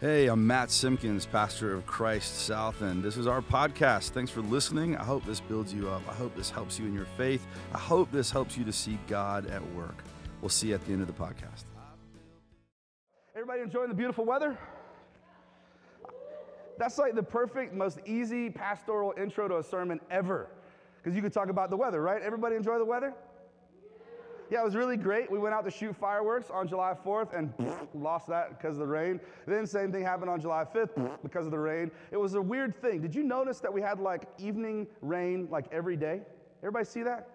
[0.00, 4.12] Hey, I'm Matt Simpkins, pastor of Christ South, and this is our podcast.
[4.12, 4.96] Thanks for listening.
[4.96, 6.00] I hope this builds you up.
[6.08, 7.46] I hope this helps you in your faith.
[7.74, 10.02] I hope this helps you to see God at work.
[10.40, 11.64] We'll see you at the end of the podcast.
[13.34, 14.56] Everybody enjoying the beautiful weather?
[16.78, 20.48] That's like the perfect, most easy pastoral intro to a sermon ever.
[20.96, 22.22] Because you could talk about the weather, right?
[22.22, 23.12] Everybody enjoy the weather?
[24.50, 25.30] Yeah, it was really great.
[25.30, 27.54] We went out to shoot fireworks on July 4th and
[27.94, 29.20] lost that because of the rain.
[29.46, 31.90] Then same thing happened on July 5th because of the rain.
[32.10, 33.00] It was a weird thing.
[33.00, 36.22] Did you notice that we had like evening rain like every day?
[36.62, 37.28] Everybody see that?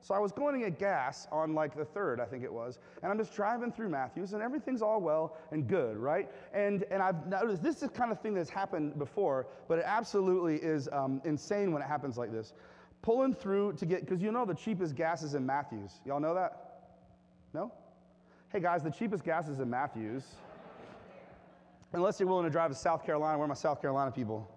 [0.00, 2.80] So I was going to get gas on like the third, I think it was,
[3.02, 6.28] and I'm just driving through Matthews, and everything's all well and good, right?
[6.52, 9.84] And and I've noticed this is the kind of thing that's happened before, but it
[9.86, 12.52] absolutely is um, insane when it happens like this
[13.02, 16.00] pulling through to get, because you know the cheapest gas is in Matthews.
[16.06, 16.80] Y'all know that?
[17.52, 17.72] No?
[18.48, 20.24] Hey guys, the cheapest gas is in Matthews.
[21.92, 23.36] Unless you're willing to drive to South Carolina.
[23.36, 24.48] Where are my South Carolina people?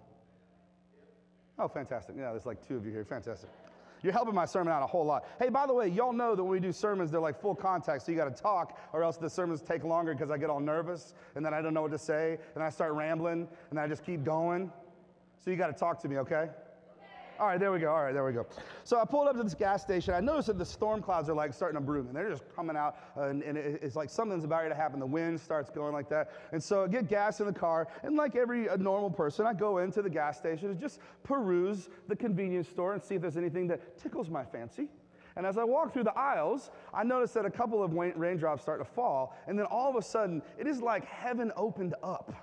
[1.58, 2.14] Oh, fantastic.
[2.18, 3.04] Yeah, there's like two of you here.
[3.04, 3.50] Fantastic.
[4.02, 5.26] You're helping my sermon out a whole lot.
[5.38, 8.06] Hey, by the way, y'all know that when we do sermons, they're like full context,
[8.06, 10.60] so you got to talk, or else the sermons take longer because I get all
[10.60, 13.88] nervous and then I don't know what to say, and I start rambling, and I
[13.88, 14.70] just keep going.
[15.42, 16.50] So you got to talk to me, okay?
[17.38, 17.90] All right, there we go.
[17.90, 18.46] All right, there we go.
[18.84, 20.14] So I pulled up to this gas station.
[20.14, 22.76] I noticed that the storm clouds are like starting to broom, and they're just coming
[22.76, 25.00] out, uh, and, and it's like something's about to happen.
[25.00, 26.32] The wind starts going like that.
[26.52, 29.52] And so I get gas in the car, and like every uh, normal person, I
[29.52, 33.36] go into the gas station and just peruse the convenience store and see if there's
[33.36, 34.88] anything that tickles my fancy.
[35.36, 38.80] And as I walk through the aisles, I notice that a couple of raindrops start
[38.80, 42.34] to fall, and then all of a sudden, it is like heaven opened up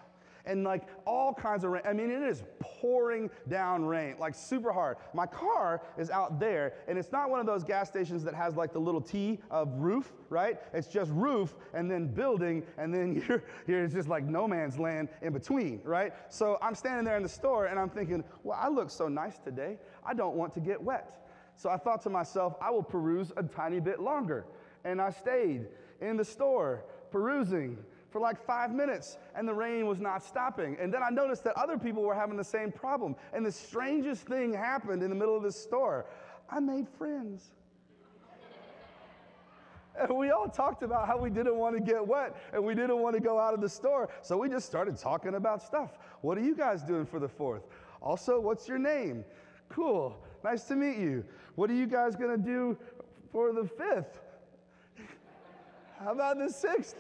[0.46, 1.84] and like all kinds of rain.
[1.86, 4.98] I mean, it is pouring down rain, like super hard.
[5.14, 8.56] My car is out there, and it's not one of those gas stations that has
[8.56, 10.60] like the little T of roof, right?
[10.74, 13.24] It's just roof and then building, and then
[13.68, 16.14] you're, just like no man's land in between, right?
[16.30, 19.38] So I'm standing there in the store, and I'm thinking, well, I look so nice
[19.38, 19.78] today.
[20.06, 21.28] I don't want to get wet.
[21.56, 24.46] So I thought to myself, I will peruse a tiny bit longer.
[24.84, 25.68] And I stayed
[26.02, 27.78] in the store perusing
[28.14, 30.78] for like five minutes and the rain was not stopping.
[30.80, 33.16] And then I noticed that other people were having the same problem.
[33.34, 36.06] And the strangest thing happened in the middle of this store.
[36.50, 37.52] I made friends.
[40.00, 43.00] And we all talked about how we didn't want to get wet and we didn't
[43.00, 44.10] want to go out of the store.
[44.22, 45.98] So we just started talking about stuff.
[46.22, 47.64] What are you guys doing for the fourth?
[48.02, 49.26] Also, what's your name?
[49.70, 50.16] Cool.
[50.44, 51.24] Nice to meet you.
[51.56, 52.78] What are you guys going to do
[53.32, 54.20] for the fifth?
[56.00, 56.96] How about the sixth?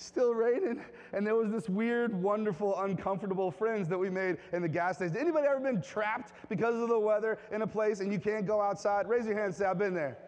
[0.00, 0.82] Still raining.
[1.12, 5.16] And there was this weird, wonderful, uncomfortable friends that we made in the gas station.
[5.16, 8.60] Anybody ever been trapped because of the weather in a place and you can't go
[8.60, 9.08] outside?
[9.08, 10.18] Raise your hand and say, I've been there.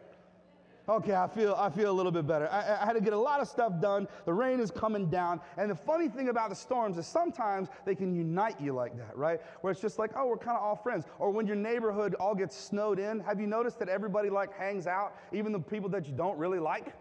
[0.88, 2.48] Okay, I feel, I feel a little bit better.
[2.50, 4.08] I, I, had to get a lot of stuff done.
[4.24, 5.40] The rain is coming down.
[5.56, 9.16] And the funny thing about the storms is sometimes they can unite you like that,
[9.16, 9.40] right?
[9.60, 11.04] Where it's just like, oh, we're kind of all friends.
[11.20, 14.88] Or when your neighborhood all gets snowed in, have you noticed that everybody like hangs
[14.88, 16.92] out, even the people that you don't really like?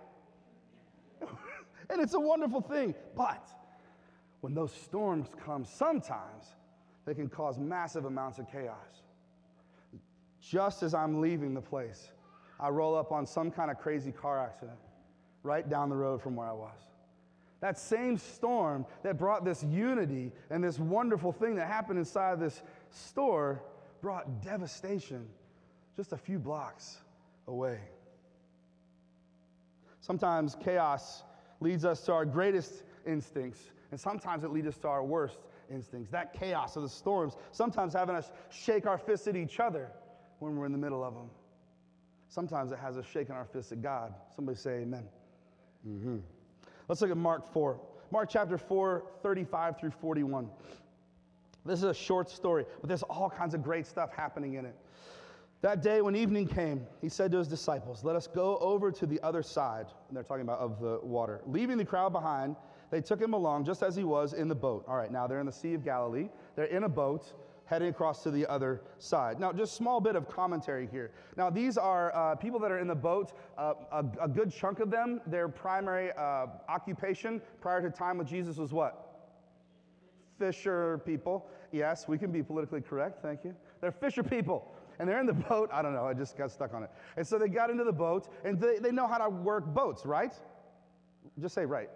[1.92, 2.96] And it's a wonderful thing.
[3.16, 3.48] But
[4.40, 6.56] when those storms come, sometimes
[7.06, 9.04] they can cause massive amounts of chaos.
[10.40, 12.10] Just as I'm leaving the place,
[12.60, 14.78] I roll up on some kind of crazy car accident
[15.44, 16.80] right down the road from where I was.
[17.60, 22.64] That same storm that brought this unity and this wonderful thing that happened inside this
[22.90, 23.62] store
[24.02, 25.28] brought devastation
[25.96, 26.98] just a few blocks
[27.48, 27.80] away.
[30.00, 31.24] Sometimes chaos
[31.62, 33.60] leads us to our greatest instincts,
[33.92, 35.38] and sometimes it leads us to our worst
[35.72, 36.12] instincts.
[36.12, 39.90] That chaos of the storms, sometimes having us shake our fists at each other
[40.40, 41.30] when we're in the middle of them.
[42.28, 44.14] Sometimes it has us shaking our fists at God.
[44.36, 45.04] Somebody say amen.
[45.88, 46.18] Mm-hmm.
[46.88, 47.80] Let's look at Mark 4.
[48.12, 50.50] Mark chapter 4, 35 through 41.
[51.66, 54.76] This is a short story, but there's all kinds of great stuff happening in it.
[55.62, 59.06] That day, when evening came, he said to his disciples, Let us go over to
[59.06, 59.86] the other side.
[60.08, 61.42] And they're talking about of the water.
[61.46, 62.56] Leaving the crowd behind,
[62.90, 64.84] they took him along just as he was in the boat.
[64.88, 66.30] All right, now they're in the Sea of Galilee.
[66.56, 67.34] They're in a boat
[67.66, 69.40] heading across to the other side.
[69.40, 71.12] Now, just small bit of commentary here.
[71.38, 73.32] Now, these are uh, people that are in the boat.
[73.58, 78.28] Uh, a, a, good chunk of them, their primary uh, occupation prior to time with
[78.28, 79.30] Jesus was what?
[80.38, 81.48] Fisher people.
[81.72, 83.22] Yes, we can be politically correct.
[83.22, 83.56] Thank you.
[83.80, 85.70] They're fisher people and they're in the boat.
[85.74, 86.92] I don't know, I just got stuck on it.
[87.18, 90.06] And so they got into the boat, and they, they know how to work boats,
[90.06, 90.32] right?
[91.42, 91.90] Just say right.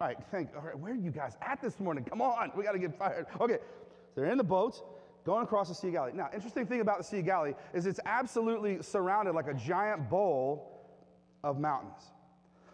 [0.00, 0.48] All right, thank.
[0.56, 2.04] All right, where are you guys at this morning?
[2.04, 3.26] Come on, we got to get fired.
[3.40, 3.58] Okay,
[4.14, 4.82] so they're in the boat,
[5.24, 6.12] going across the Sea of Galilee.
[6.14, 10.08] Now, interesting thing about the Sea of Galilee is it's absolutely surrounded like a giant
[10.08, 10.80] bowl
[11.44, 12.02] of mountains.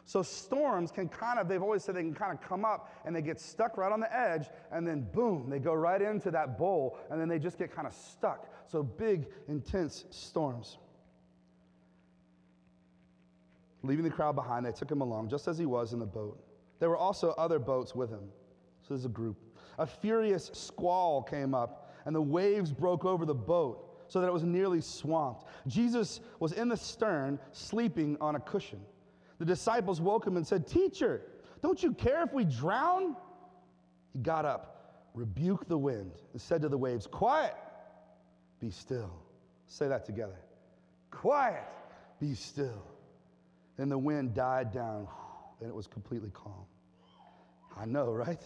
[0.08, 3.14] So storms can kind of, they've always said they can kind of come up and
[3.14, 6.56] they get stuck right on the edge, and then boom, they go right into that
[6.56, 8.50] bowl, and then they just get kind of stuck.
[8.64, 10.78] So big, intense storms.
[13.82, 16.42] Leaving the crowd behind, they took him along just as he was in the boat.
[16.80, 18.30] There were also other boats with him.
[18.80, 19.36] So there's a group.
[19.78, 24.32] A furious squall came up, and the waves broke over the boat so that it
[24.32, 25.44] was nearly swamped.
[25.66, 28.80] Jesus was in the stern, sleeping on a cushion.
[29.38, 31.22] The disciples woke him and said, Teacher,
[31.62, 33.16] don't you care if we drown?
[34.12, 37.54] He got up, rebuked the wind, and said to the waves, Quiet,
[38.60, 39.12] be still.
[39.66, 40.38] Say that together.
[41.10, 41.64] Quiet,
[42.20, 42.82] be still.
[43.76, 45.06] Then the wind died down,
[45.60, 46.66] and it was completely calm.
[47.76, 48.42] I know, right?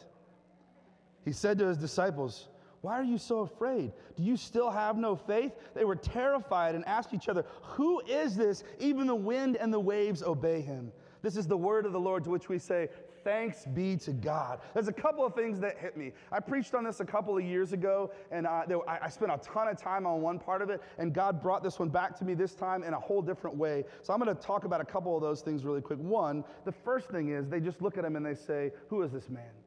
[1.24, 2.48] He said to his disciples,
[2.82, 3.92] Why are you so afraid?
[4.16, 5.52] Do you still have no faith?
[5.72, 8.64] They were terrified and asked each other, Who is this?
[8.80, 10.92] Even the wind and the waves obey him.
[11.22, 12.88] This is the word of the Lord to which we say,
[13.22, 14.58] Thanks be to God.
[14.74, 16.10] There's a couple of things that hit me.
[16.32, 19.38] I preached on this a couple of years ago, and uh, I, I spent a
[19.38, 22.24] ton of time on one part of it, and God brought this one back to
[22.24, 23.84] me this time in a whole different way.
[24.02, 26.00] So I'm going to talk about a couple of those things really quick.
[26.00, 29.12] One, the first thing is they just look at him and they say, Who is
[29.12, 29.61] this man?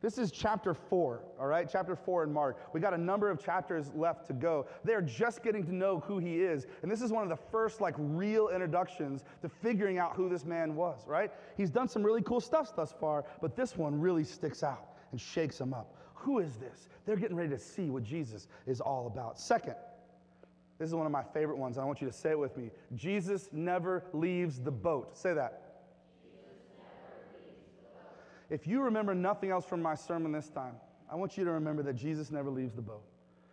[0.00, 1.68] This is chapter four, all right?
[1.70, 2.72] Chapter four in Mark.
[2.72, 4.66] We got a number of chapters left to go.
[4.84, 6.66] They're just getting to know who he is.
[6.82, 10.44] And this is one of the first, like, real introductions to figuring out who this
[10.44, 11.32] man was, right?
[11.56, 15.20] He's done some really cool stuff thus far, but this one really sticks out and
[15.20, 15.96] shakes them up.
[16.14, 16.88] Who is this?
[17.04, 19.40] They're getting ready to see what Jesus is all about.
[19.40, 19.74] Second,
[20.78, 22.56] this is one of my favorite ones, and I want you to say it with
[22.56, 25.16] me Jesus never leaves the boat.
[25.16, 25.67] Say that.
[28.50, 30.74] If you remember nothing else from my sermon this time,
[31.10, 33.04] I want you to remember that Jesus never leaves the boat.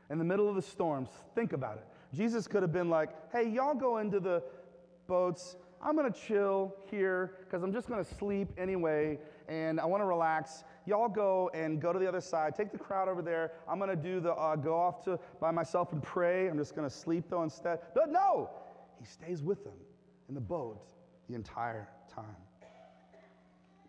[0.09, 1.86] In the middle of the storms, think about it.
[2.15, 4.44] Jesus could have been like, hey, y'all go into the
[5.07, 5.57] boats.
[5.81, 10.63] I'm to chill here because I'm just to sleep anyway and I want to relax.
[10.86, 12.56] Y'all go and go to the other side.
[12.56, 13.51] Take the crowd over there.
[13.68, 16.48] I'm to do the uh, go off to by myself and pray.
[16.48, 17.80] I'm just to sleep though instead.
[17.94, 18.50] But no,
[19.00, 19.77] he stays with them
[20.30, 20.81] in the boat
[21.30, 22.25] the entire time.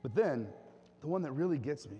[0.02, 0.48] But then
[1.00, 1.98] the one that really gets me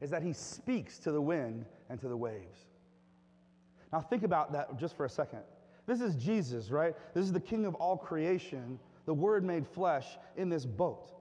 [0.00, 2.66] is that he speaks to the wind and to the waves.
[3.92, 5.40] Now, think about that just for a second.
[5.86, 6.94] This is Jesus, right?
[7.14, 10.06] This is the King of all creation, the Word made flesh
[10.36, 11.12] in this boat.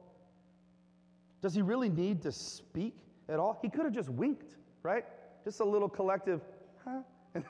[1.41, 2.95] Does he really need to speak
[3.27, 3.59] at all?
[3.61, 5.05] He could have just winked, right?
[5.44, 6.41] Just a little collective,
[6.85, 7.01] huh?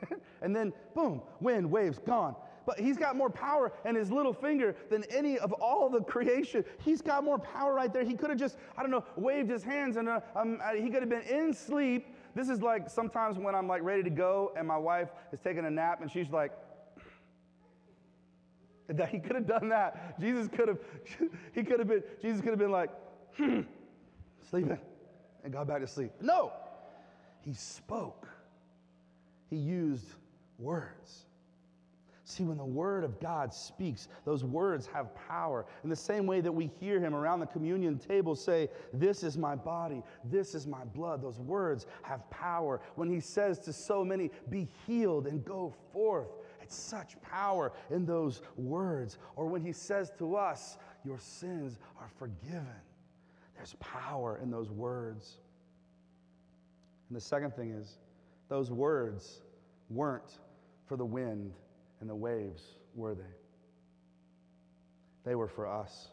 [0.42, 2.36] And then, boom, wind, waves, gone
[2.66, 6.64] but he's got more power in his little finger than any of all the creation.
[6.84, 8.04] He's got more power right there.
[8.04, 10.90] He could have just, I don't know, waved his hands and uh, um, uh, he
[10.90, 12.08] could have been in sleep.
[12.36, 15.66] This is like sometimes when I'm like ready to go and my wife is taking
[15.66, 16.52] a nap and she's like,
[18.88, 20.20] that he could have done that.
[20.20, 20.80] Jesus could have,
[21.54, 22.90] he could have been, Jesus could have been like,
[23.36, 23.62] hmm,
[24.50, 24.80] sleeping,
[25.44, 26.12] and got back to sleep.
[26.22, 26.52] No,
[27.42, 28.28] he spoke.
[29.50, 30.08] He used
[30.58, 31.26] words.
[32.32, 35.66] See, when the Word of God speaks, those words have power.
[35.84, 39.38] In the same way that we hear Him around the communion table say, This is
[39.38, 42.80] my body, this is my blood, those words have power.
[42.96, 46.30] When He says to so many, Be healed and go forth,
[46.62, 49.18] it's such power in those words.
[49.36, 52.66] Or when He says to us, Your sins are forgiven,
[53.58, 55.36] there's power in those words.
[57.10, 57.98] And the second thing is,
[58.48, 59.42] those words
[59.90, 60.40] weren't
[60.86, 61.52] for the wind
[62.02, 62.64] and the waves,
[62.96, 63.24] were they?
[65.24, 66.10] They were for us.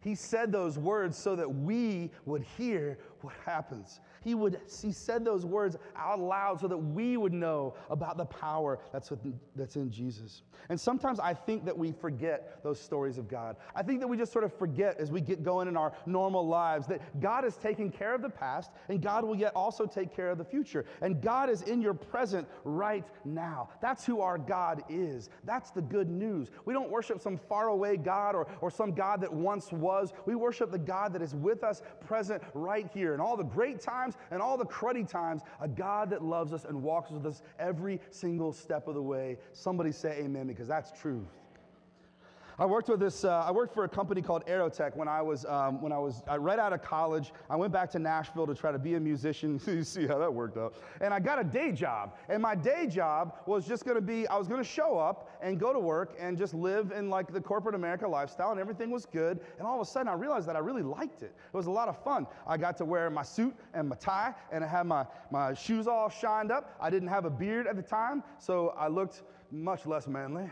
[0.00, 4.00] He said those words so that we would hear what happens.
[4.22, 8.24] He would he said those words out loud so that we would know about the
[8.24, 9.12] power that's,
[9.56, 10.42] that's in Jesus.
[10.68, 13.56] And sometimes I think that we forget those stories of God.
[13.74, 16.46] I think that we just sort of forget as we get going in our normal
[16.46, 20.14] lives that God is taking care of the past and God will yet also take
[20.14, 20.84] care of the future.
[21.00, 23.70] And God is in your present right now.
[23.80, 25.30] That's who our God is.
[25.44, 26.50] That's the good news.
[26.64, 30.12] We don't worship some faraway God or, or some God that once was.
[30.26, 33.12] We worship the God that is with us present right here.
[33.12, 36.52] And all the great times times and all the cruddy times, a God that loves
[36.52, 39.38] us and walks with us every single step of the way.
[39.52, 41.41] Somebody say amen because that's truth.
[42.58, 43.24] I worked with this.
[43.24, 46.22] Uh, I worked for a company called Aerotech when I was um, when I was
[46.30, 47.32] uh, right out of college.
[47.48, 49.60] I went back to Nashville to try to be a musician.
[49.66, 50.74] you see how that worked out.
[51.00, 52.14] And I got a day job.
[52.28, 54.26] And my day job was just going to be.
[54.28, 57.32] I was going to show up and go to work and just live in like
[57.32, 59.40] the corporate America lifestyle, and everything was good.
[59.58, 61.34] And all of a sudden, I realized that I really liked it.
[61.52, 62.26] It was a lot of fun.
[62.46, 65.86] I got to wear my suit and my tie, and I had my my shoes
[65.86, 66.76] all shined up.
[66.80, 70.50] I didn't have a beard at the time, so I looked much less manly.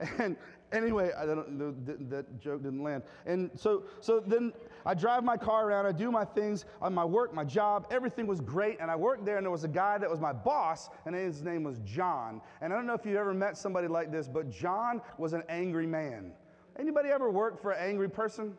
[0.18, 0.36] And
[0.74, 3.02] anyway, I don't, the, the, that joke didn't land.
[3.26, 4.52] And so, so then
[4.84, 8.26] I drive my car around, I do my things on my work, my job, everything
[8.26, 8.78] was great.
[8.80, 11.42] And I worked there, and there was a guy that was my boss, and his
[11.42, 12.40] name was John.
[12.60, 15.42] And I don't know if you've ever met somebody like this, but John was an
[15.48, 16.32] angry man.
[16.78, 18.56] Anybody ever worked for an angry person?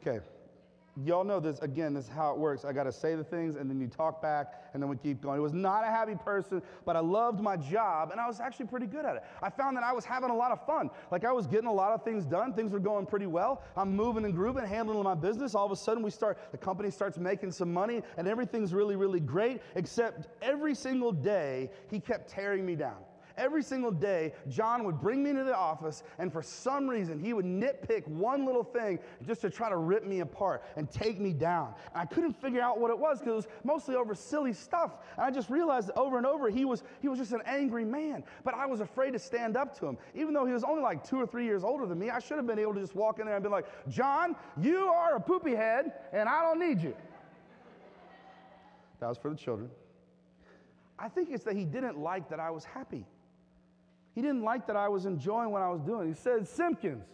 [0.00, 0.20] Okay.
[1.04, 2.64] Y'all know this, again, this is how it works.
[2.64, 5.20] I got to say the things and then you talk back and then we keep
[5.20, 5.38] going.
[5.38, 8.66] It was not a happy person, but I loved my job and I was actually
[8.66, 9.22] pretty good at it.
[9.42, 10.90] I found that I was having a lot of fun.
[11.10, 12.52] Like I was getting a lot of things done.
[12.52, 13.62] Things were going pretty well.
[13.76, 15.54] I'm moving and grooving, handling my business.
[15.54, 18.96] All of a sudden, we start, the company starts making some money and everything's really,
[18.96, 22.96] really great, except every single day, he kept tearing me down
[23.38, 27.32] every single day, John would bring me into the office, and for some reason, he
[27.32, 31.32] would nitpick one little thing just to try to rip me apart and take me
[31.32, 31.74] down.
[31.94, 34.96] And I couldn't figure out what it was because it was mostly over silly stuff.
[35.16, 38.24] And I just realized over and over he was, he was just an angry man.
[38.44, 39.98] But I was afraid to stand up to him.
[40.14, 42.36] Even though he was only like two or three years older than me, I should
[42.36, 45.20] have been able to just walk in there and be like, John, you are a
[45.20, 46.94] poopy head, and I don't need you.
[49.00, 49.70] That was for the children.
[50.98, 53.06] I think it's that he didn't like that I was happy.
[54.18, 56.08] He didn't like that I was enjoying what I was doing.
[56.08, 57.04] He said, Simpkins,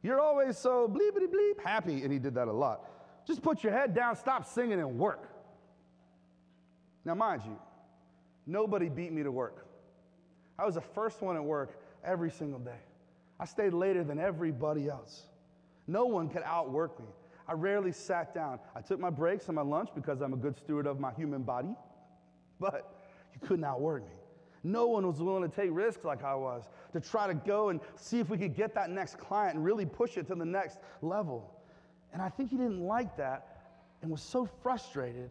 [0.00, 2.04] you're always so bleepity bleep happy.
[2.04, 2.88] And he did that a lot.
[3.26, 5.28] Just put your head down, stop singing, and work.
[7.04, 7.58] Now, mind you,
[8.46, 9.66] nobody beat me to work.
[10.56, 12.78] I was the first one at work every single day.
[13.40, 15.24] I stayed later than everybody else.
[15.88, 17.06] No one could outwork me.
[17.48, 18.60] I rarely sat down.
[18.76, 21.42] I took my breaks and my lunch because I'm a good steward of my human
[21.42, 21.74] body,
[22.60, 23.00] but
[23.34, 24.15] you couldn't outwork me.
[24.66, 27.80] No one was willing to take risks like I was to try to go and
[27.94, 30.80] see if we could get that next client and really push it to the next
[31.02, 31.54] level.
[32.12, 33.58] And I think he didn't like that
[34.02, 35.30] and was so frustrated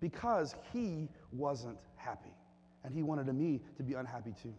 [0.00, 2.34] because he wasn't happy.
[2.84, 4.54] And he wanted me to be unhappy too.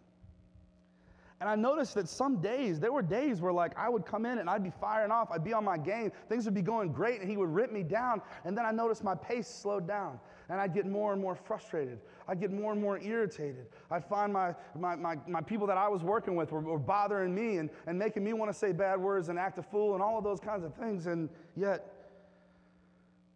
[1.40, 4.40] And I noticed that some days, there were days where like I would come in
[4.40, 7.22] and I'd be firing off, I'd be on my game, things would be going great,
[7.22, 8.22] and he would rip me down.
[8.44, 12.00] And then I noticed my pace slowed down, and I'd get more and more frustrated.
[12.28, 13.68] I'd get more and more irritated.
[13.92, 17.34] I'd find my, my, my, my people that I was working with were, were bothering
[17.34, 20.04] me and, and making me want to say bad words and act a fool and
[20.04, 21.08] all of those kinds of things.
[21.08, 21.94] And yet,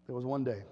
[0.08, 0.64] there was one day,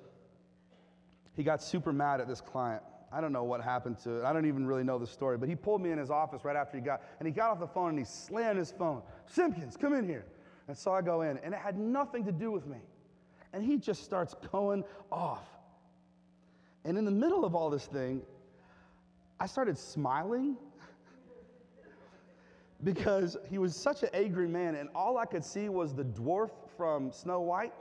[1.35, 4.23] he got super mad at this client I don't know what happened to it.
[4.23, 6.55] I don't even really know the story, but he pulled me in his office right
[6.55, 9.01] after he got, and he got off the phone and he slammed his phone.
[9.25, 10.25] Simpkins, come in here.
[10.67, 12.77] And so I go in, and it had nothing to do with me.
[13.53, 15.47] And he just starts going off.
[16.89, 18.23] And in the middle of all this thing,
[19.39, 20.57] I started smiling
[22.83, 26.49] because he was such an angry man, and all I could see was the dwarf
[26.75, 27.73] from Snow White.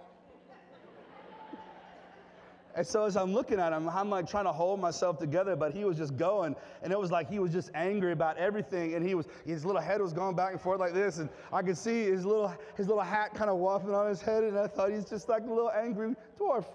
[2.74, 5.72] And so as I'm looking at him, I'm like trying to hold myself together, but
[5.72, 6.54] he was just going.
[6.82, 8.94] And it was like he was just angry about everything.
[8.94, 11.16] And he was, his little head was going back and forth like this.
[11.16, 14.44] And I could see his little, his little hat kind of waffling on his head.
[14.44, 16.66] And I thought he's just like a little angry dwarf.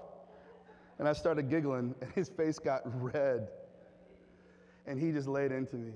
[1.03, 3.49] And I started giggling, and his face got red.
[4.87, 5.91] And he just laid into me.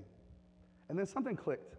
[0.90, 1.78] And then something clicked.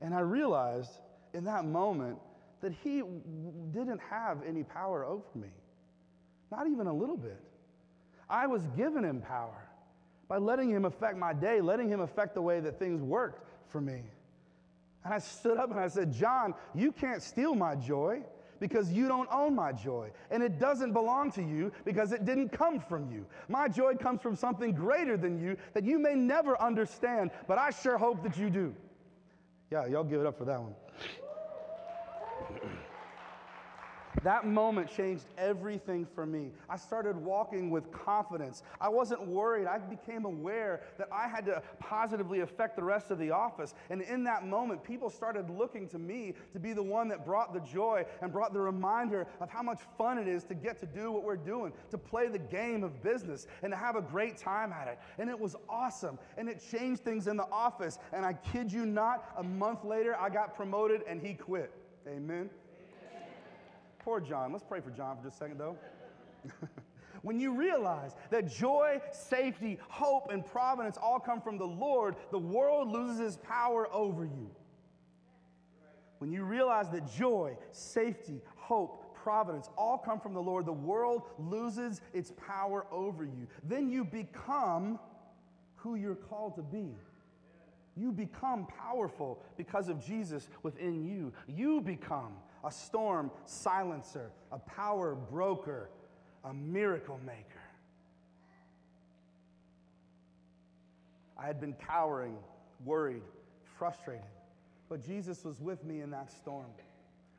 [0.00, 0.90] And I realized
[1.34, 2.18] in that moment
[2.60, 3.04] that he
[3.70, 5.50] didn't have any power over me.
[6.50, 7.40] Not even a little bit.
[8.28, 9.68] I was given him power
[10.26, 13.80] by letting him affect my day, letting him affect the way that things worked for
[13.80, 14.02] me.
[15.04, 18.24] And I stood up and I said, John, you can't steal my joy
[18.62, 20.08] because you don't own my joy.
[20.30, 23.26] And it doesn't belong to you because it didn't come from you.
[23.48, 27.70] My joy comes from something greater than you that you may never understand, but I
[27.70, 28.72] sure hope that you do.
[29.72, 30.76] Yeah, y'all give it up for that one.
[34.22, 36.50] That moment changed everything for me.
[36.68, 38.62] I started walking with confidence.
[38.80, 39.66] I wasn't worried.
[39.66, 43.74] I became aware that I had to positively affect the rest of the office.
[43.88, 47.54] And in that moment, people started looking to me to be the one that brought
[47.54, 50.86] the joy and brought the reminder of how much fun it is to get to
[50.86, 54.36] do what we're doing, to play the game of business and to have a great
[54.36, 54.98] time at it.
[55.18, 56.18] And it was awesome.
[56.36, 57.98] And it changed things in the office.
[58.12, 61.72] And I kid you not, a month later, I got promoted and he quit.
[62.06, 62.50] Amen.
[64.04, 64.52] Poor John.
[64.52, 65.76] Let's pray for John for just a second, though.
[67.22, 72.38] when you realize that joy, safety, hope, and providence all come from the Lord, the
[72.38, 74.50] world loses its power over you.
[76.18, 81.22] When you realize that joy, safety, hope, providence all come from the Lord, the world
[81.38, 83.46] loses its power over you.
[83.64, 84.98] Then you become
[85.76, 86.94] who you're called to be.
[87.96, 91.32] You become powerful because of Jesus within you.
[91.46, 92.32] You become
[92.64, 95.90] a storm silencer, a power broker,
[96.44, 97.60] a miracle maker.
[101.36, 102.36] I had been cowering
[102.84, 103.22] worried,
[103.78, 104.24] frustrated.
[104.88, 106.66] But Jesus was with me in that storm,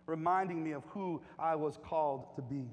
[0.05, 2.65] reminding me of who I was called to be.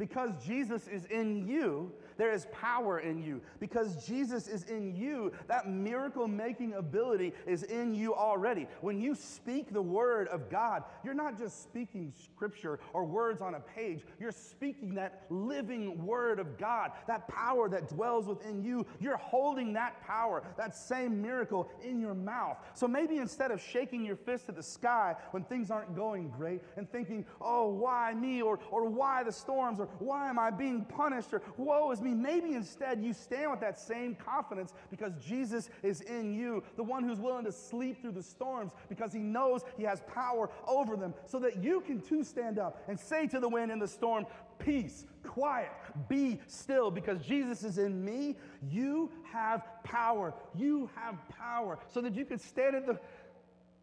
[0.00, 3.42] Because Jesus is in you, there is power in you.
[3.60, 8.66] Because Jesus is in you, that miracle making ability is in you already.
[8.80, 13.56] When you speak the word of God, you're not just speaking scripture or words on
[13.56, 18.86] a page, you're speaking that living word of God, that power that dwells within you.
[19.00, 22.56] You're holding that power, that same miracle in your mouth.
[22.72, 26.62] So maybe instead of shaking your fist at the sky when things aren't going great
[26.78, 28.40] and thinking, oh, why me?
[28.40, 29.78] Or, or why the storms?
[29.78, 31.32] Or why am I being punished?
[31.32, 36.00] Or woe is me maybe instead you stand with that same confidence because Jesus is
[36.02, 39.84] in you, the one who's willing to sleep through the storms because he knows he
[39.84, 43.48] has power over them, so that you can too stand up and say to the
[43.48, 44.26] wind and the storm,
[44.58, 45.70] Peace, quiet,
[46.08, 48.36] be still, because Jesus is in me.
[48.68, 50.34] You have power.
[50.54, 52.98] You have power, so that you can stand at the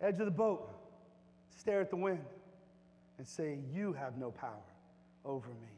[0.02, 0.70] edge of the boat,
[1.50, 2.24] stare at the wind,
[3.18, 4.52] and say, You have no power
[5.26, 5.77] over me.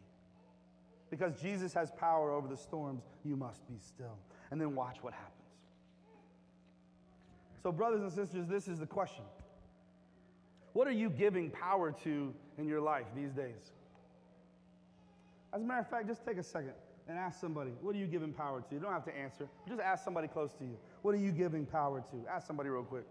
[1.10, 4.18] Because Jesus has power over the storms, you must be still.
[4.51, 5.34] And then watch what happens.
[7.63, 9.24] So, brothers and sisters, this is the question
[10.74, 13.72] What are you giving power to in your life these days?
[15.54, 16.74] As a matter of fact, just take a second
[17.08, 18.74] and ask somebody, What are you giving power to?
[18.74, 20.78] You don't have to answer, just ask somebody close to you.
[21.01, 22.30] What are you giving power to?
[22.30, 23.06] Ask somebody real quick.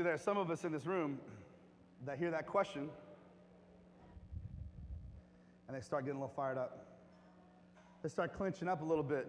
[0.00, 1.18] See, there are some of us in this room
[2.06, 2.88] that hear that question
[5.68, 6.86] and they start getting a little fired up.
[8.02, 9.28] They start clenching up a little bit.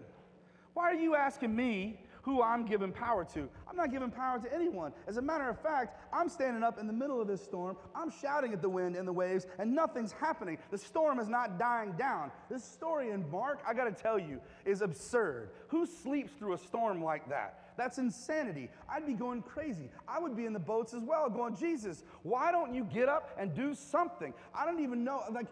[0.72, 3.50] Why are you asking me who I'm giving power to?
[3.68, 4.94] I'm not giving power to anyone.
[5.06, 7.76] As a matter of fact, I'm standing up in the middle of this storm.
[7.94, 10.56] I'm shouting at the wind and the waves, and nothing's happening.
[10.70, 12.30] The storm is not dying down.
[12.48, 15.50] This story in Mark, I got to tell you, is absurd.
[15.68, 17.61] Who sleeps through a storm like that?
[17.76, 18.70] That's insanity.
[18.88, 19.90] I'd be going crazy.
[20.08, 23.30] I would be in the boats as well, going, Jesus, why don't you get up
[23.38, 24.32] and do something?
[24.54, 25.22] I don't even know.
[25.30, 25.46] Like,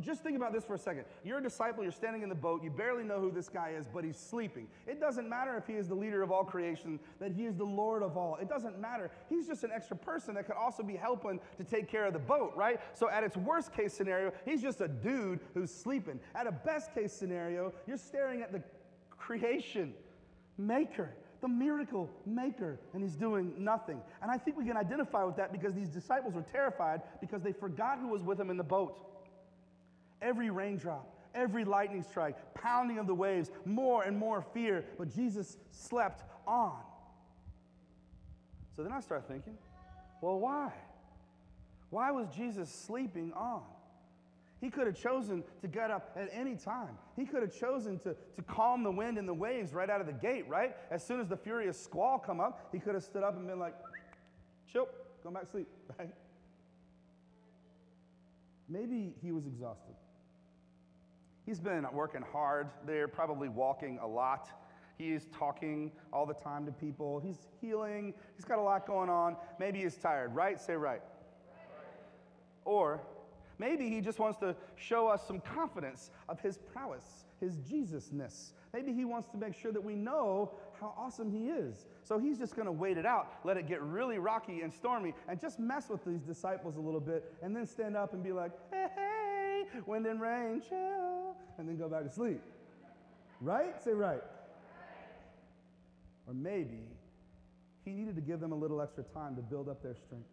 [0.00, 1.04] just think about this for a second.
[1.24, 3.86] You're a disciple, you're standing in the boat, you barely know who this guy is,
[3.92, 4.66] but he's sleeping.
[4.86, 7.64] It doesn't matter if he is the leader of all creation, that he is the
[7.64, 8.36] Lord of all.
[8.36, 9.10] It doesn't matter.
[9.28, 12.18] He's just an extra person that could also be helping to take care of the
[12.18, 12.80] boat, right?
[12.94, 16.20] So, at its worst case scenario, he's just a dude who's sleeping.
[16.34, 18.62] At a best case scenario, you're staring at the
[19.16, 19.94] creation
[20.58, 24.00] maker, the miracle maker, and he's doing nothing.
[24.20, 27.52] And I think we can identify with that because these disciples were terrified because they
[27.52, 28.98] forgot who was with them in the boat.
[30.20, 35.56] Every raindrop, every lightning strike, pounding of the waves, more and more fear, but Jesus
[35.70, 36.76] slept on.
[38.74, 39.56] So then I start thinking,
[40.20, 40.72] well, why?
[41.90, 43.62] Why was Jesus sleeping on?
[44.60, 46.98] He could have chosen to get up at any time.
[47.16, 50.06] He could have chosen to, to calm the wind and the waves right out of
[50.06, 50.74] the gate, right?
[50.90, 53.60] As soon as the furious squall come up, he could have stood up and been
[53.60, 53.74] like,
[54.70, 54.88] chill,
[55.22, 55.68] go back to sleep,
[55.98, 56.10] right?
[58.68, 59.94] Maybe he was exhausted.
[61.46, 64.50] He's been working hard there, probably walking a lot.
[64.98, 67.20] He's talking all the time to people.
[67.20, 68.12] He's healing.
[68.36, 69.36] He's got a lot going on.
[69.60, 70.60] Maybe he's tired, right?
[70.60, 71.00] Say right.
[71.00, 71.00] right.
[72.64, 73.00] Or
[73.58, 78.52] Maybe he just wants to show us some confidence of his prowess, his Jesusness.
[78.72, 81.86] Maybe he wants to make sure that we know how awesome he is.
[82.04, 85.14] So he's just going to wait it out, let it get really rocky and stormy,
[85.28, 88.32] and just mess with these disciples a little bit, and then stand up and be
[88.32, 92.40] like, hey, hey, wind and rain, chill, and then go back to sleep.
[93.40, 93.82] Right?
[93.82, 94.22] Say right.
[96.26, 96.82] Or maybe
[97.84, 100.28] he needed to give them a little extra time to build up their strength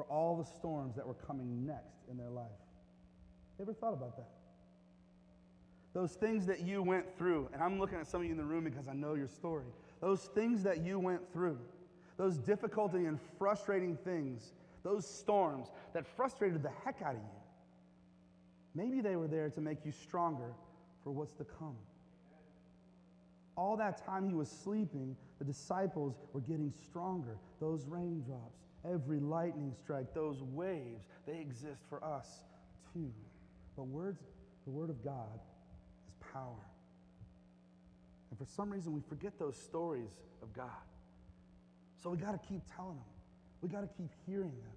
[0.00, 2.46] for all the storms that were coming next in their life.
[3.60, 4.30] ever thought about that?
[5.92, 8.44] Those things that you went through, and I'm looking at some of you in the
[8.44, 9.66] room because I know your story.
[10.00, 11.58] Those things that you went through,
[12.16, 17.40] those difficulty and frustrating things, those storms that frustrated the heck out of you,
[18.74, 20.54] maybe they were there to make you stronger
[21.04, 21.76] for what's to come.
[23.54, 27.36] All that time he was sleeping, the disciples were getting stronger.
[27.60, 32.42] Those raindrops, every lightning strike, those waves, they exist for us
[32.92, 33.12] too.
[33.76, 34.20] But words,
[34.64, 35.40] the Word of God
[36.08, 36.66] is power.
[38.30, 40.10] And for some reason, we forget those stories
[40.42, 40.66] of God.
[42.02, 43.04] So we got to keep telling them.
[43.60, 44.76] We got to keep hearing them.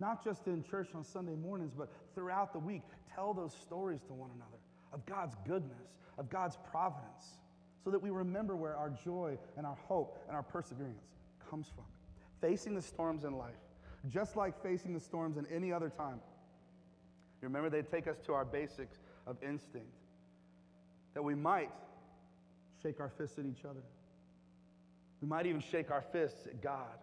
[0.00, 2.82] Not just in church on Sunday mornings, but throughout the week.
[3.14, 4.58] Tell those stories to one another
[4.92, 7.38] of God's goodness, of God's providence,
[7.84, 11.02] so that we remember where our joy and our hope and our perseverance
[11.50, 11.84] comes from
[12.40, 13.54] facing the storms in life,
[14.08, 16.20] just like facing the storms in any other time.
[17.40, 19.94] You remember, they take us to our basics of instinct,
[21.14, 21.70] that we might
[22.82, 23.82] shake our fists at each other.
[25.20, 26.98] We might even shake our fists at God.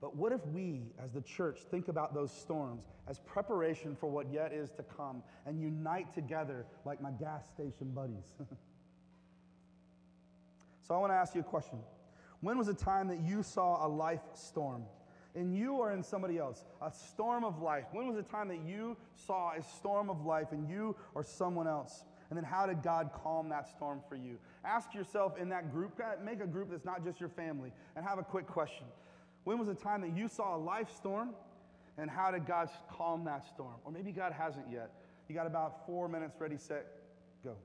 [0.00, 4.32] But what if we, as the church, think about those storms as preparation for what
[4.32, 8.32] yet is to come and unite together like my gas station buddies?
[10.86, 11.78] so I want to ask you a question.
[12.40, 14.84] When was a time that you saw a life storm?
[15.34, 16.64] In you or in somebody else?
[16.80, 17.84] A storm of life.
[17.92, 21.66] When was a time that you saw a storm of life in you or someone
[21.66, 22.04] else?
[22.30, 24.38] And then how did God calm that storm for you?
[24.64, 28.18] Ask yourself in that group, make a group that's not just your family, and have
[28.18, 28.86] a quick question.
[29.44, 31.30] When was a time that you saw a life storm?
[31.96, 33.74] And how did God calm that storm?
[33.84, 34.90] Or maybe God hasn't yet.
[35.28, 36.86] You got about four minutes, ready, set,
[37.42, 37.56] go.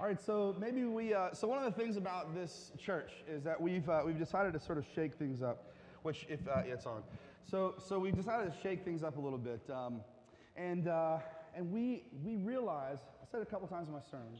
[0.00, 3.42] All right, so maybe we, uh, so one of the things about this church is
[3.42, 6.86] that we've, uh, we've decided to sort of shake things up, which if uh, it's
[6.86, 7.02] on.
[7.50, 9.60] So, so we decided to shake things up a little bit.
[9.68, 10.02] Um,
[10.56, 11.18] and, uh,
[11.56, 14.38] and we, we realize, I said a couple times in my sermon,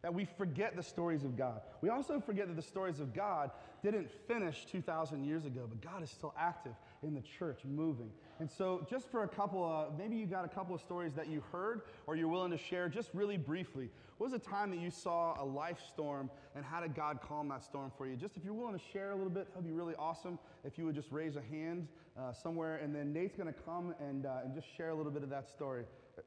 [0.00, 1.60] that we forget the stories of God.
[1.82, 3.50] We also forget that the stories of God
[3.82, 6.72] didn't finish 2,000 years ago, but God is still active
[7.06, 8.10] in the church, moving.
[8.38, 11.28] And so, just for a couple, of, maybe you got a couple of stories that
[11.28, 13.88] you heard or you're willing to share, just really briefly.
[14.18, 17.48] What was a time that you saw a life storm and how did God calm
[17.48, 18.16] that storm for you?
[18.16, 20.38] Just if you're willing to share a little bit, that'd be really awesome.
[20.64, 21.86] If you would just raise a hand
[22.18, 25.12] uh, somewhere, and then Nate's going to come and, uh, and just share a little
[25.12, 25.84] bit of that story.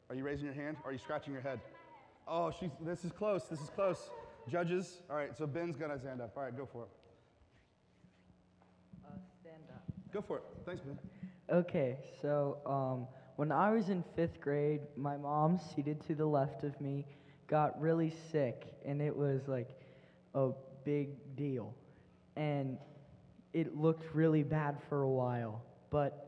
[0.09, 0.77] Are you raising your hand?
[0.83, 1.59] Or are you scratching your head?
[2.27, 3.45] Oh, she's, this is close.
[3.45, 4.11] This is close.
[4.47, 5.01] Judges.
[5.09, 6.33] All right, so Ben's to stand up.
[6.37, 6.89] All right, go for it.
[9.03, 9.98] Uh, stand up.
[10.11, 10.43] Go for it.
[10.65, 10.97] Thanks, Ben.
[11.51, 16.63] Okay, so um, when I was in fifth grade, my mom, seated to the left
[16.63, 17.05] of me,
[17.47, 19.69] got really sick, and it was like
[20.35, 20.49] a
[20.83, 21.73] big deal.
[22.35, 22.77] And
[23.53, 26.25] it looked really bad for a while, but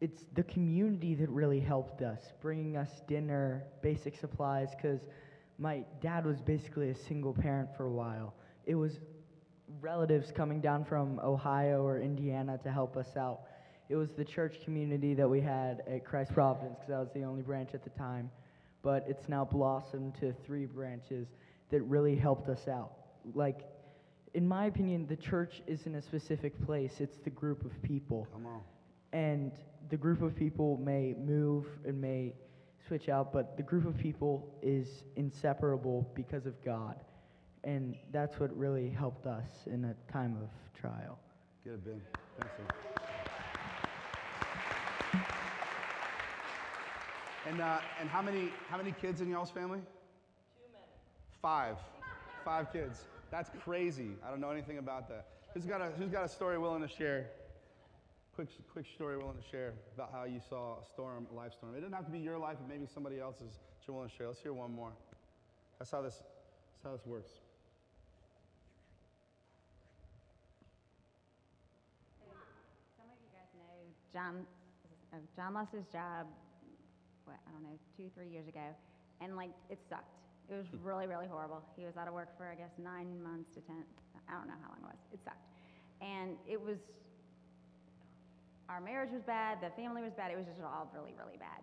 [0.00, 5.00] it's the community that really helped us, bringing us dinner, basic supplies, because
[5.58, 8.34] my dad was basically a single parent for a while.
[8.64, 9.00] It was
[9.80, 13.40] relatives coming down from Ohio or Indiana to help us out.
[13.88, 17.24] It was the church community that we had at Christ Providence, because that was the
[17.24, 18.30] only branch at the time.
[18.82, 21.28] But it's now blossomed to three branches
[21.70, 22.92] that really helped us out.
[23.34, 23.68] Like,
[24.34, 28.28] in my opinion, the church isn't a specific place, it's the group of people.
[28.32, 28.60] Come on.
[29.12, 29.52] And
[29.88, 32.34] the group of people may move and may
[32.86, 36.96] switch out, but the group of people is inseparable because of God.
[37.64, 40.48] And that's what really helped us in a time of
[40.80, 41.18] trial.
[41.64, 42.00] Good, Ben.
[42.38, 42.64] Thanks, sir.
[47.48, 49.78] And, uh, and how, many, how many kids in y'all's family?
[49.78, 50.82] Two men.
[51.42, 51.76] Five.
[52.44, 53.04] Five kids.
[53.30, 54.10] That's crazy.
[54.26, 55.26] I don't know anything about that.
[55.52, 57.26] Who's got a, who's got a story willing to share?
[58.46, 61.74] quick, quick story willing to share about how you saw a storm, a life storm.
[61.74, 64.16] It doesn't have to be your life, but maybe somebody else's that you're willing to
[64.16, 64.28] share.
[64.28, 64.92] Let's hear one more.
[65.78, 67.32] That's how this, that's how this works.
[72.96, 74.46] Some of you guys know John.
[75.12, 76.26] uh, John lost his job.
[77.24, 78.64] What I don't know, two, three years ago,
[79.20, 80.16] and like it sucked.
[80.50, 81.62] It was really, really horrible.
[81.76, 83.84] He was out of work for I guess nine months to ten.
[84.28, 85.00] I don't know how long it was.
[85.12, 85.46] It sucked,
[86.00, 86.78] and it was.
[88.68, 89.58] Our marriage was bad.
[89.60, 90.30] The family was bad.
[90.30, 91.62] It was just all really, really bad.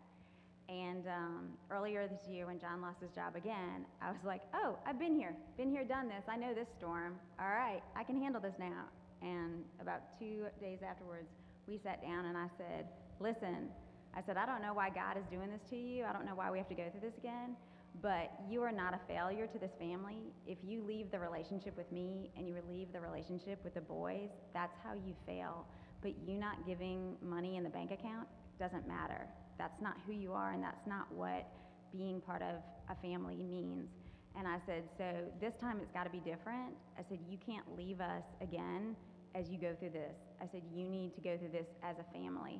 [0.67, 4.75] And um, earlier this year, when John lost his job again, I was like, oh,
[4.85, 6.23] I've been here, been here, done this.
[6.27, 7.15] I know this storm.
[7.39, 8.83] All right, I can handle this now.
[9.21, 11.31] And about two days afterwards,
[11.67, 12.87] we sat down and I said,
[13.19, 13.69] listen,
[14.15, 16.05] I said, I don't know why God is doing this to you.
[16.05, 17.55] I don't know why we have to go through this again.
[18.01, 20.33] But you are not a failure to this family.
[20.45, 24.29] If you leave the relationship with me and you leave the relationship with the boys,
[24.53, 25.65] that's how you fail.
[26.01, 28.27] But you not giving money in the bank account
[28.59, 29.27] doesn't matter.
[29.57, 31.47] That's not who you are, and that's not what
[31.95, 33.89] being part of a family means.
[34.37, 35.05] And I said, so
[35.41, 36.75] this time it's got to be different.
[36.99, 38.95] I said, you can't leave us again
[39.37, 40.15] as you go through this.
[40.41, 42.59] I said, you need to go through this as a family.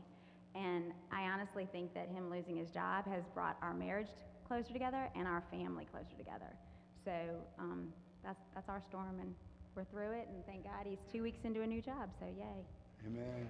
[0.55, 4.07] And I honestly think that him losing his job has brought our marriage
[4.47, 6.55] closer together and our family closer together.
[7.03, 7.11] So
[7.59, 7.87] um,
[8.23, 9.33] that's, that's our storm, and
[9.75, 10.27] we're through it.
[10.33, 12.65] And thank God he's two weeks into a new job, so yay.
[13.05, 13.47] Amen.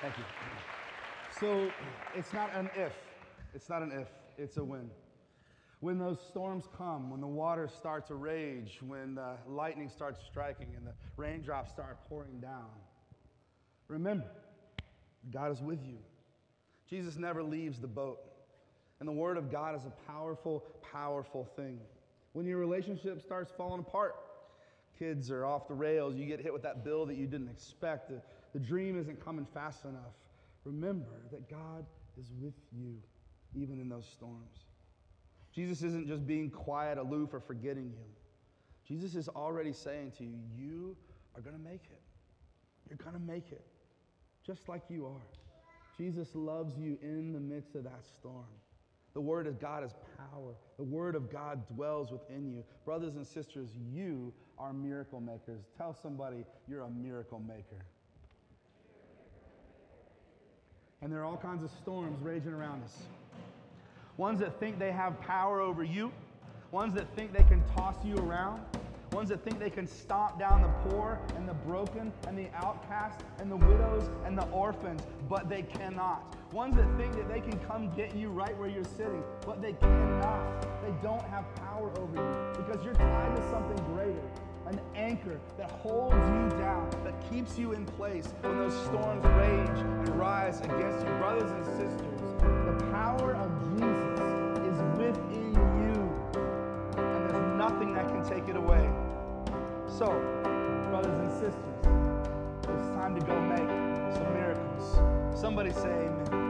[0.00, 0.24] Thank you.
[1.38, 1.70] So
[2.14, 2.92] it's not an if.
[3.54, 4.08] It's not an if.
[4.38, 4.90] It's a when.
[5.80, 10.68] When those storms come, when the water starts to rage, when the lightning starts striking
[10.76, 12.68] and the raindrops start pouring down,
[13.88, 14.30] remember,
[15.32, 15.96] God is with you.
[16.88, 18.18] Jesus never leaves the boat.
[18.98, 21.80] And the Word of God is a powerful, powerful thing.
[22.34, 24.16] When your relationship starts falling apart,
[24.98, 28.10] kids are off the rails, you get hit with that bill that you didn't expect,
[28.10, 28.20] the,
[28.52, 30.12] the dream isn't coming fast enough,
[30.64, 31.86] remember that God
[32.20, 32.96] is with you
[33.54, 34.69] even in those storms.
[35.54, 38.06] Jesus isn't just being quiet, aloof, or forgetting you.
[38.86, 40.96] Jesus is already saying to you, you
[41.36, 42.00] are going to make it.
[42.88, 43.64] You're going to make it,
[44.44, 45.22] just like you are.
[45.96, 48.46] Jesus loves you in the midst of that storm.
[49.12, 50.54] The Word of God is power.
[50.76, 52.64] The Word of God dwells within you.
[52.84, 55.64] Brothers and sisters, you are miracle makers.
[55.76, 57.84] Tell somebody you're a miracle maker.
[61.02, 63.02] And there are all kinds of storms raging around us.
[64.20, 66.12] Ones that think they have power over you,
[66.72, 68.60] ones that think they can toss you around,
[69.12, 73.20] ones that think they can stomp down the poor and the broken and the outcast
[73.38, 76.36] and the widows and the orphans, but they cannot.
[76.52, 79.72] Ones that think that they can come get you right where you're sitting, but they
[79.72, 80.82] cannot.
[80.82, 84.20] They don't have power over you because you're tied to something greater
[84.70, 89.80] an anchor that holds you down, that keeps you in place when those storms rage
[89.80, 91.12] and rise against you.
[91.14, 93.59] Brothers and sisters, the power of
[100.00, 100.06] So,
[100.88, 101.54] brothers and sisters,
[102.62, 103.68] it's time to go make
[104.14, 104.98] some miracles.
[105.38, 106.40] Somebody say amen.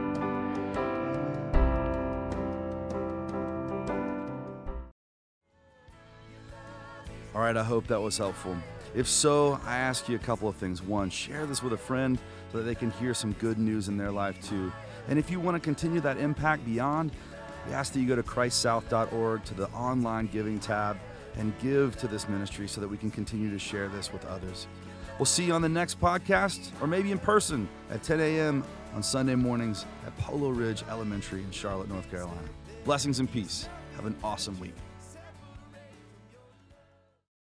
[7.35, 8.55] All right, I hope that was helpful.
[8.95, 10.81] If so, I ask you a couple of things.
[10.81, 12.17] One, share this with a friend
[12.53, 14.71] so that they can hear some good news in their life too.
[15.09, 17.11] And if you want to continue that impact beyond,
[17.67, 20.97] we ask that you go to christsouth.org to the online giving tab
[21.37, 24.67] and give to this ministry so that we can continue to share this with others.
[25.17, 28.63] We'll see you on the next podcast or maybe in person at 10 a.m.
[28.93, 32.41] on Sunday mornings at Polo Ridge Elementary in Charlotte, North Carolina.
[32.85, 33.69] Blessings and peace.
[33.95, 34.73] Have an awesome week.